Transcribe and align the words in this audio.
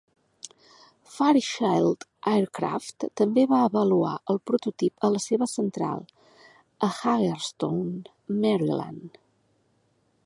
Fairchild 1.15 2.07
Aircraft 2.31 3.05
també 3.21 3.43
va 3.53 3.59
avaluar 3.67 4.15
el 4.35 4.41
prototip 4.51 5.07
a 5.09 5.13
la 5.17 5.23
seva 5.29 5.51
central 5.53 6.03
a 6.09 6.91
Hagerstown, 7.03 7.87
Maryland. 8.43 9.23